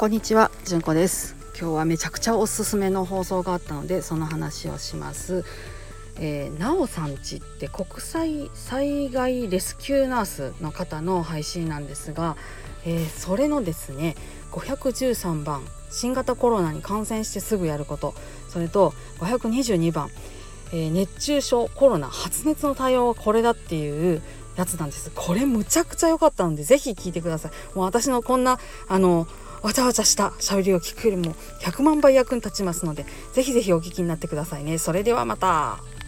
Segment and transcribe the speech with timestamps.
[0.00, 1.36] こんにちは、じゅんこです。
[1.48, 5.44] 今日はめちゃくちゃおすすめの放送があったのでその話をします。
[6.18, 12.38] えー、なおさんちって国際災害レスキューナースの方の配信なんですが、
[12.86, 14.16] えー、それのですね
[14.52, 18.14] 513番新型コロナに感染してすぐやること
[18.48, 20.08] それと522番、
[20.72, 24.22] えー、熱中症コロナ発熱の対応はこれだっていう
[24.56, 25.10] やつなんです。
[25.14, 27.76] これむちゃくちゃ良かったのでぜひ聞いてください。
[27.76, 28.58] もう私のこんな
[28.88, 29.28] あの
[29.62, 34.78] わざわざした喋りを聞くよりも100万倍役に立ちますのでぜひぜひお聞きになってくださいね。
[34.78, 35.99] それではまた。